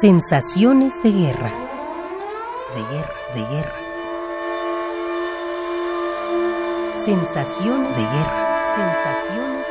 Sensaciones 0.00 1.02
de 1.02 1.10
guerra. 1.10 1.50
De 2.72 2.82
guerra, 2.94 3.14
de 3.34 3.40
guerra. 3.40 3.78
Sensaciones 7.04 7.96
de 7.96 8.02
guerra. 8.04 8.64
Sensaciones. 8.76 9.66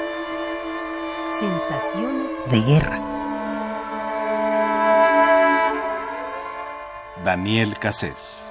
Sensaciones 1.39 2.33
de 2.49 2.59
guerra. 2.59 2.99
Daniel 7.23 7.79
Cassés. 7.79 8.46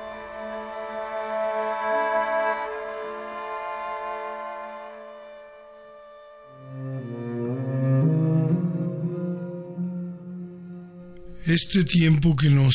Este 11.47 11.85
tiempo 11.85 12.35
que 12.35 12.51
nos 12.51 12.75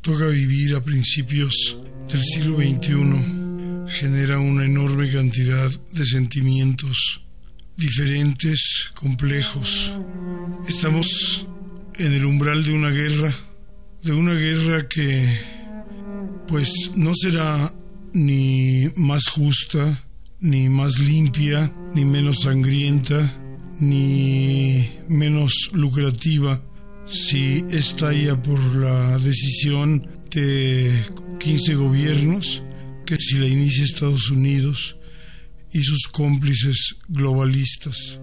toca 0.00 0.28
vivir 0.28 0.76
a 0.76 0.80
principios 0.80 1.76
del 2.08 2.22
siglo 2.22 2.56
XXI 2.56 3.88
genera 3.88 4.38
una 4.38 4.64
enorme 4.64 5.10
cantidad 5.10 5.68
de 5.90 6.06
sentimientos 6.06 7.24
diferentes, 7.76 8.92
complejos. 8.94 9.92
Estamos 10.68 11.48
en 11.98 12.12
el 12.12 12.24
umbral 12.24 12.62
de 12.64 12.72
una 12.72 12.90
guerra, 12.90 13.34
de 14.04 14.12
una 14.12 14.34
guerra 14.34 14.88
que 14.88 15.40
pues 16.46 16.92
no 16.94 17.16
será 17.16 17.74
ni 18.12 18.88
más 18.94 19.24
justa, 19.30 20.06
ni 20.38 20.68
más 20.68 21.00
limpia, 21.00 21.74
ni 21.92 22.04
menos 22.04 22.42
sangrienta, 22.42 23.36
ni 23.80 24.88
menos 25.08 25.70
lucrativa 25.72 26.62
si 27.06 27.64
estalla 27.70 28.40
por 28.40 28.60
la 28.76 29.18
decisión 29.18 30.08
de 30.30 30.92
15 31.38 31.74
gobiernos 31.74 32.62
que 33.04 33.16
si 33.16 33.38
la 33.38 33.46
inicia 33.46 33.84
Estados 33.84 34.30
Unidos 34.30 34.96
y 35.72 35.82
sus 35.82 36.06
cómplices 36.08 36.96
globalistas. 37.08 38.20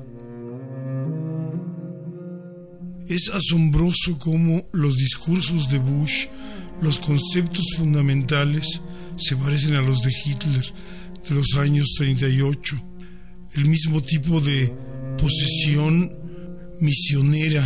Es 3.08 3.30
asombroso 3.30 4.18
cómo 4.20 4.66
los 4.72 4.96
discursos 4.98 5.70
de 5.70 5.80
Bush, 5.80 6.28
los 6.82 7.00
conceptos 7.00 7.66
fundamentales, 7.78 8.82
se 9.18 9.36
parecen 9.36 9.76
a 9.76 9.82
los 9.82 10.02
de 10.02 10.12
Hitler 10.12 10.74
de 11.28 11.36
los 11.36 11.56
años 11.58 11.88
38. 11.98 12.76
El 13.56 13.66
mismo 13.66 14.02
tipo 14.02 14.40
de 14.40 14.74
posesión 15.18 16.12
misionera 16.80 17.64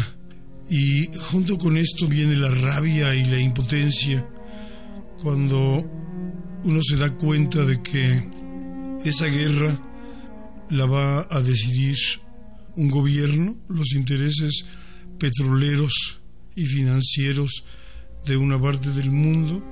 y 0.69 1.09
junto 1.19 1.57
con 1.57 1.77
esto 1.77 2.07
viene 2.07 2.35
la 2.35 2.49
rabia 2.49 3.13
y 3.15 3.25
la 3.25 3.39
impotencia 3.39 4.27
cuando 5.21 5.83
uno 6.63 6.81
se 6.83 6.97
da 6.97 7.15
cuenta 7.15 7.63
de 7.63 7.81
que 7.81 8.27
esa 9.05 9.25
guerra 9.27 9.79
la 10.69 10.85
va 10.85 11.27
a 11.29 11.41
decidir 11.41 11.97
un 12.75 12.89
gobierno, 12.89 13.55
los 13.67 13.93
intereses 13.93 14.65
petroleros 15.19 16.21
y 16.55 16.65
financieros 16.65 17.63
de 18.25 18.37
una 18.37 18.59
parte 18.59 18.89
del 18.91 19.11
mundo 19.11 19.63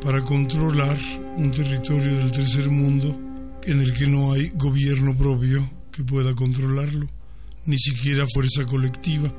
para 0.00 0.22
controlar 0.22 0.98
un 1.36 1.50
territorio 1.50 2.18
del 2.18 2.30
tercer 2.30 2.68
mundo 2.68 3.18
en 3.64 3.80
el 3.80 3.92
que 3.94 4.06
no 4.06 4.32
hay 4.32 4.52
gobierno 4.54 5.16
propio 5.16 5.68
que 5.90 6.04
pueda 6.04 6.34
controlarlo, 6.34 7.08
ni 7.66 7.78
siquiera 7.78 8.26
fuerza 8.32 8.64
colectiva 8.64 9.32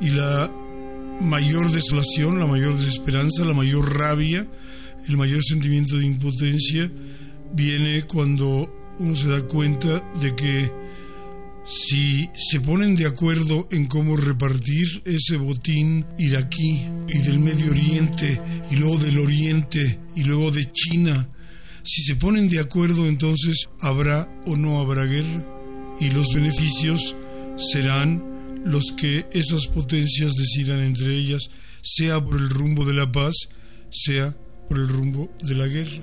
y 0.00 0.10
la 0.10 0.52
mayor 1.20 1.70
desolación, 1.70 2.38
la 2.38 2.46
mayor 2.46 2.76
desesperanza, 2.76 3.44
la 3.44 3.54
mayor 3.54 3.98
rabia, 3.98 4.46
el 5.08 5.16
mayor 5.16 5.42
sentimiento 5.42 5.96
de 5.96 6.06
impotencia 6.06 6.90
viene 7.54 8.02
cuando 8.02 8.72
uno 8.98 9.16
se 9.16 9.28
da 9.28 9.40
cuenta 9.42 10.00
de 10.20 10.34
que 10.36 10.70
si 11.64 12.28
se 12.34 12.60
ponen 12.60 12.96
de 12.96 13.06
acuerdo 13.06 13.68
en 13.70 13.86
cómo 13.86 14.16
repartir 14.16 14.86
ese 15.04 15.36
botín 15.36 16.06
iraquí 16.16 16.82
y 17.08 17.18
del 17.18 17.40
Medio 17.40 17.70
Oriente 17.70 18.40
y 18.70 18.76
luego 18.76 18.98
del 18.98 19.18
Oriente 19.18 19.98
y 20.16 20.22
luego 20.22 20.50
de 20.50 20.70
China, 20.70 21.28
si 21.82 22.02
se 22.02 22.16
ponen 22.16 22.48
de 22.48 22.60
acuerdo 22.60 23.06
entonces 23.06 23.66
habrá 23.80 24.30
o 24.46 24.56
no 24.56 24.80
habrá 24.80 25.04
guerra 25.04 25.46
y 26.00 26.10
los 26.10 26.32
beneficios 26.32 27.16
serán 27.56 28.37
los 28.64 28.92
que 28.92 29.26
esas 29.32 29.66
potencias 29.66 30.34
decidan 30.34 30.80
entre 30.80 31.16
ellas, 31.16 31.50
sea 31.82 32.22
por 32.22 32.36
el 32.36 32.48
rumbo 32.48 32.84
de 32.84 32.94
la 32.94 33.10
paz, 33.10 33.34
sea 33.90 34.36
por 34.68 34.78
el 34.78 34.88
rumbo 34.88 35.32
de 35.42 35.54
la 35.54 35.66
guerra. 35.66 36.02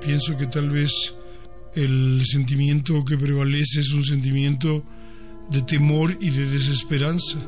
Pienso 0.00 0.36
que 0.36 0.46
tal 0.46 0.70
vez 0.70 1.14
el 1.74 2.22
sentimiento 2.26 3.04
que 3.04 3.16
prevalece 3.16 3.80
es 3.80 3.92
un 3.92 4.04
sentimiento 4.04 4.84
de 5.50 5.62
temor 5.62 6.16
y 6.20 6.30
de 6.30 6.46
desesperanza. 6.46 7.38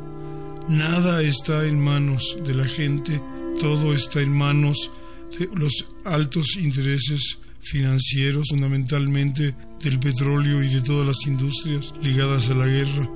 Nada 0.68 1.22
está 1.22 1.66
en 1.66 1.80
manos 1.80 2.36
de 2.44 2.54
la 2.54 2.64
gente, 2.64 3.20
todo 3.60 3.92
está 3.94 4.20
en 4.20 4.30
manos 4.30 4.90
de 5.38 5.48
los 5.56 5.86
altos 6.04 6.56
intereses 6.56 7.38
financieros, 7.64 8.48
fundamentalmente 8.50 9.54
del 9.82 9.98
petróleo 9.98 10.62
y 10.62 10.68
de 10.68 10.82
todas 10.82 11.06
las 11.06 11.26
industrias 11.26 11.94
ligadas 12.02 12.50
a 12.50 12.54
la 12.54 12.66
guerra. 12.66 13.10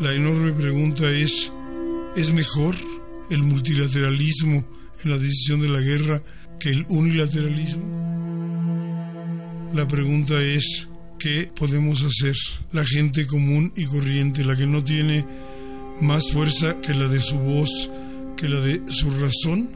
La 0.00 0.14
enorme 0.14 0.52
pregunta 0.52 1.10
es, 1.10 1.52
¿es 2.16 2.32
mejor 2.32 2.74
el 3.30 3.42
multilateralismo 3.42 4.64
en 5.04 5.10
la 5.10 5.18
decisión 5.18 5.60
de 5.60 5.68
la 5.68 5.80
guerra 5.80 6.22
que 6.58 6.70
el 6.70 6.86
unilateralismo? 6.88 8.02
La 9.74 9.86
pregunta 9.88 10.40
es, 10.42 10.88
¿qué 11.18 11.50
podemos 11.54 12.02
hacer 12.02 12.36
la 12.72 12.84
gente 12.84 13.26
común 13.26 13.72
y 13.76 13.84
corriente, 13.86 14.44
la 14.44 14.56
que 14.56 14.66
no 14.66 14.82
tiene 14.82 15.26
más 16.00 16.30
fuerza 16.32 16.80
que 16.80 16.94
la 16.94 17.08
de 17.08 17.20
su 17.20 17.38
voz, 17.38 17.90
que 18.36 18.48
la 18.48 18.60
de 18.60 18.82
su 18.88 19.10
razón, 19.10 19.70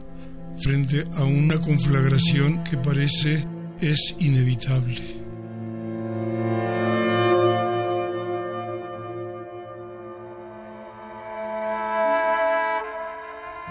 frente 0.59 1.03
a 1.15 1.23
una 1.23 1.59
conflagración 1.59 2.63
que 2.63 2.77
parece 2.77 3.45
es 3.81 4.15
inevitable. 4.19 5.17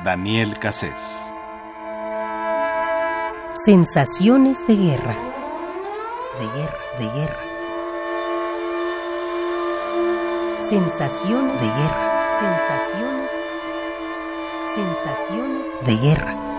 Daniel 0.05 0.59
Cassés. 0.61 1.01
Sensaciones 3.65 4.65
de 4.69 4.77
guerra. 4.77 5.17
De 6.39 6.47
guerra, 6.57 6.79
de 6.99 7.19
guerra. 7.19 7.41
Sensaciones 10.69 11.61
de 11.61 11.67
guerra. 11.67 12.39
Sensaciones. 12.39 13.31
Sensaciones 14.75 15.69
de 15.85 15.97
guerra. 15.97 16.56